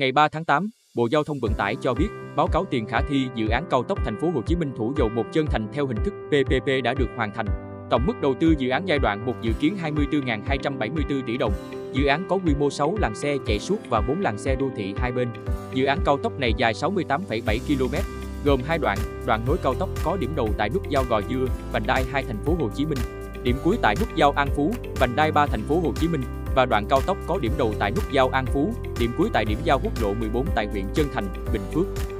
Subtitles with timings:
[0.00, 3.00] Ngày 3 tháng 8, Bộ Giao thông Vận tải cho biết, báo cáo tiền khả
[3.08, 5.68] thi dự án cao tốc thành phố Hồ Chí Minh Thủ Dầu Một Chân Thành
[5.72, 7.46] theo hình thức PPP đã được hoàn thành.
[7.90, 11.52] Tổng mức đầu tư dự án giai đoạn 1 dự kiến 24.274 tỷ đồng.
[11.92, 14.70] Dự án có quy mô 6 làn xe chạy suốt và 4 làn xe đô
[14.76, 15.28] thị hai bên.
[15.74, 17.94] Dự án cao tốc này dài 68,7 km,
[18.44, 21.46] gồm hai đoạn, đoạn nối cao tốc có điểm đầu tại nút giao Gò Dưa,
[21.72, 22.98] vành đai 2 thành phố Hồ Chí Minh,
[23.42, 26.22] điểm cuối tại nút giao An Phú, vành đai 3 thành phố Hồ Chí Minh
[26.56, 29.44] và đoạn cao tốc có điểm đầu tại nút giao An Phú, điểm cuối tại
[29.44, 32.15] điểm giao quốc lộ 14 tại huyện Chân Thành, Bình Phước.